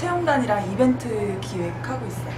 [0.00, 2.32] 체험단이랑 이벤트 기획하고 있어요.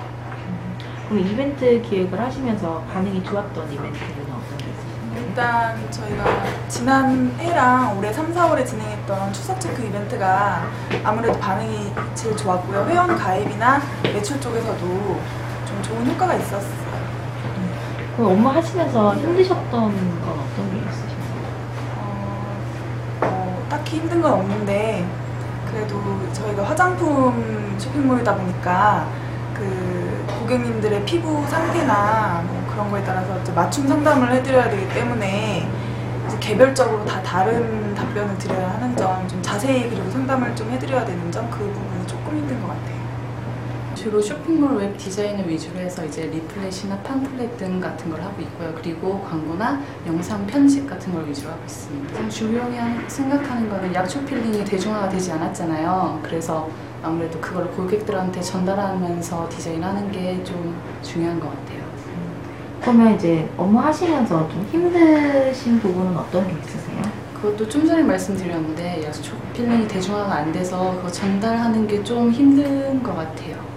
[1.08, 5.24] 그럼 이벤트 기획을 하시면서 반응이 좋았던 이벤트는 어떤 게 있으신가요?
[5.24, 6.24] 일단 저희가
[6.66, 10.64] 지난 해랑 올해 3, 4월에 진행했던 추석 체크 이벤트가
[11.05, 12.84] 아무래도 반응이 제일 좋았고요.
[12.88, 16.83] 회원 가입이나 매출 쪽에서도 좀 좋은 효과가 있었어요.
[18.16, 21.46] 그럼 업무 하시면서 힘드셨던 건 어떤 게 있으신가요?
[21.98, 22.66] 어,
[23.20, 25.21] 어, 딱히 힘든 건 없는데
[25.72, 26.00] 그래도
[26.32, 29.06] 저희가 화장품 쇼핑몰이다 보니까
[29.54, 35.68] 그 고객님들의 피부 상태나 뭐 그런 거에 따라서 맞춤 상담을 해드려야 되기 때문에
[36.40, 41.48] 개별적으로 다 다른 답변을 드려야 하는 점, 좀 자세히 그리고 상담을 좀 해드려야 되는 점
[41.50, 43.02] 그 부분이 조금 힘든 것 같아요.
[44.02, 48.74] 주로 쇼핑몰 웹 디자인을 위주로 해서 이제 리플렛이나 팜플렛 등 같은 걸 하고 있고요.
[48.74, 52.12] 그리고 광고나 영상 편집 같은 걸 위주로 하고 있습니다.
[52.12, 52.77] 가장 중요히
[53.07, 56.18] 생각하는 거는 약초 필링이 대중화가 되지 않았잖아요.
[56.20, 56.68] 그래서
[57.01, 61.83] 아무래도 그걸 고객들한테 전달하면서 디자인하는 게 좀 중요한 것 같아요.
[62.80, 67.01] 그러면 이제 업무 하시면서 좀 힘드신 부분은 어떤 게 있으세요?
[67.36, 73.14] 그것도 좀 전에 말씀드렸는데 약초 필링이 대중화가 안 돼서 그거 전달하는 게 좀 힘든 것
[73.14, 73.70] 같아요.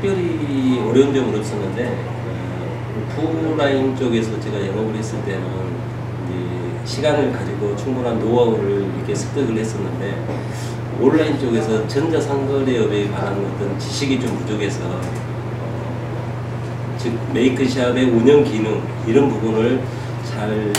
[0.00, 5.68] 특별히 어려운 점은 없었는데 어, 오프라인 쪽에서 제가 영업을 했을 때는
[6.84, 10.24] 시간을 가지고 충분한 노하우를 이렇게 습득을 했었는데
[11.00, 15.00] 온라인 쪽에서 전자상거래업에 관한 어떤 지식이 좀 부족해서 어,
[16.96, 19.82] 즉 메이크샵의 운영 기능 이런 부분을
[20.24, 20.72] 잘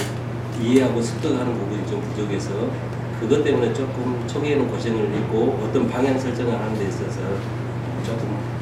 [0.61, 2.49] 이해하고 습득하는 부분이 좀 부족해서
[3.19, 7.19] 그것 때문에 조금 초기에는 고생을 했고 어떤 방향 설정을 하는 데 있어서
[8.05, 8.58] 조금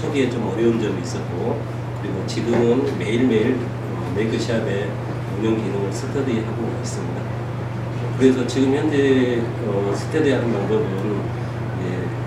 [0.00, 1.60] 초기에 좀 어려운 점이 있었고
[2.00, 4.88] 그리고 지금은 매일매일 어, 메이크샵의
[5.38, 7.22] 운영 기능을 스터디하고 있습니다.
[8.18, 11.40] 그래서 지금 현재 어, 스터디하는 방법은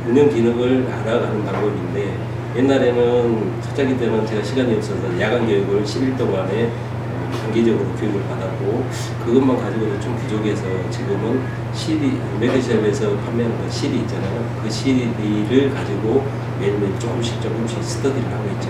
[0.07, 2.17] 운영 기능을 알아가는 방법인데
[2.57, 6.92] 옛날에는 초창기 때는 제가 시간이 없어서 야간 교육을 10일 동안에 어,
[7.41, 8.85] 단기적으로 교육을 받았고
[9.25, 11.41] 그것만 가지고도 좀 부족해서 지금은
[11.73, 14.61] CD 메이크샵에서 판매하는 그 CD 있잖아요.
[14.61, 16.25] 그 CD를 가지고
[16.59, 18.69] 매일매일 조금씩 조금씩 스터디를 하고 있죠.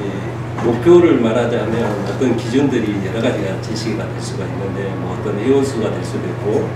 [0.00, 6.04] 이제 목표를 말하자면 어떤 기준들이 여러 가지가 제시가 될 수가 있는데 뭐 어떤 회원수가 될
[6.04, 6.68] 수도 있고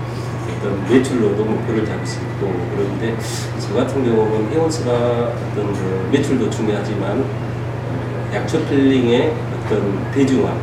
[0.57, 3.15] 어떤 매출로도 목표를 잡을 수 있고 그런데
[3.59, 9.33] 저 같은 경우는 회원수가 어떤 그 매출도 중요하지만 어, 약초 필링의
[9.65, 10.53] 어떤 대중화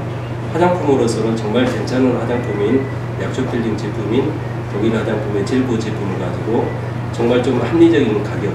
[0.57, 2.83] 화장품으로서는 정말 괜찮은 화장품인
[3.23, 4.33] 약초 필링 제품인
[4.73, 6.67] 독일 화장품의 젤보 제품을 가지고
[7.13, 8.55] 정말 좀 합리적인 가격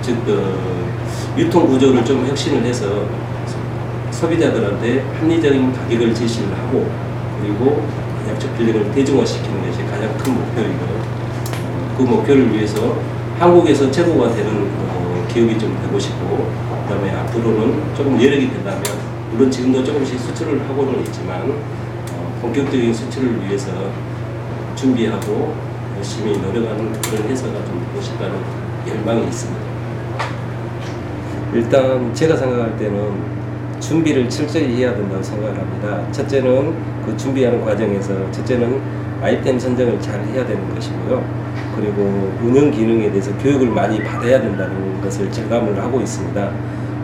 [0.00, 0.88] 즉 그,
[1.36, 3.06] 유통 구조를 좀 혁신을 해서
[4.10, 6.88] 소비자들한테 합리적인 가격을 제시를 하고
[7.40, 7.86] 그리고
[8.28, 11.00] 약초 필링을 대중화시키는 것이 가장 큰 목표이고요.
[11.64, 12.96] 어, 그 목표를 위해서
[13.38, 16.50] 한국에서 최고가 되는 어, 기업이 좀 되고 싶고
[16.84, 23.70] 그다음에 앞으로는 조금 여력이 된다면 물론 지금도 조금씩 수출을 하고는 있지만 어, 본격적인 수출을 위해서
[24.74, 25.54] 준비하고
[25.96, 28.38] 열심히 노력하는 그런 회사가 좀 싶다는
[28.88, 29.60] 열망이 있습니다.
[31.52, 33.40] 일단 제가 생각할 때는
[33.80, 36.12] 준비를 철저히 해야 된다고 생각을 합니다.
[36.12, 36.74] 첫째는
[37.04, 38.80] 그 준비하는 과정에서 첫째는
[39.22, 41.22] 아이템 선정을 잘 해야 되는 것이고요.
[41.76, 46.52] 그리고 운영 기능에 대해서 교육을 많이 받아야 된다는 것을 절감을 하고 있습니다.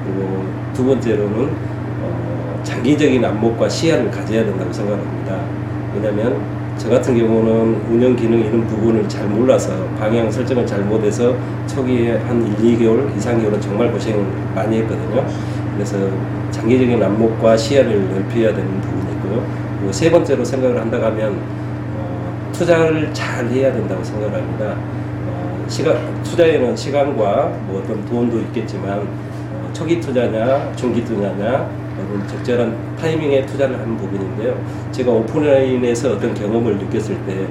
[0.04, 1.75] 그리고 두 번째로는 어,
[2.66, 5.40] 장기적인 안목과 시야를 가져야 된다고 생각합니다.
[5.94, 6.36] 왜냐하면
[6.76, 11.36] 저 같은 경우는 운영 기능 이런 부분을 잘 몰라서 방향 설정을 잘못해서
[11.68, 15.24] 초기에 한 1, 2개월, 2, 3개월은 정말 고생을 많이 했거든요.
[15.74, 15.96] 그래서
[16.50, 19.46] 장기적인 안목과 시야를 넓혀야 되는 부분이 있고요.
[19.78, 21.38] 그리고 세 번째로 생각을 한다고 하면
[21.96, 24.74] 어, 투자를 잘 해야 된다고 생각을 합니다.
[25.28, 29.25] 어, 시간, 투자에는 시간과 뭐 어떤 돈도 있겠지만 어,
[29.76, 31.68] 초기 투자냐, 중기 투자냐,
[32.00, 34.58] 어떤 적절한 타이밍에 투자를 하는 부분인데요.
[34.90, 37.46] 제가 오프라인에서 어떤 경험을 느꼈을 때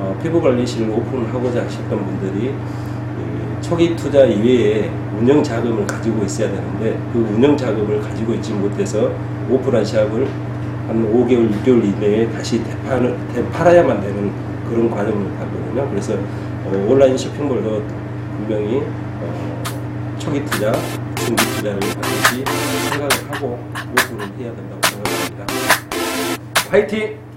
[0.00, 6.98] 어, 피부 관리실을 오픈하고자 하셨던 분들이 이 초기 투자 이외에 운영 자금을 가지고 있어야 되는데
[7.12, 9.12] 그 운영 자금을 가지고 있지 못해서
[9.48, 10.26] 오픈한 시합을
[10.88, 14.32] 한 5개월, 6개월 이내에 다시 되파는, 되팔아야만 되는
[14.68, 15.88] 그런 과정을 밟거든요.
[15.90, 16.14] 그래서
[16.64, 17.84] 어, 온라인 쇼핑몰도
[18.36, 18.82] 분명히
[19.20, 19.62] 어,
[20.18, 20.72] 초기 투자,
[21.28, 22.44] 중기 투자를 반드시
[22.88, 23.58] 생각을 하고
[23.92, 25.46] 오픈을 해야 된다고 생각합니다.
[26.70, 27.27] 화이팅!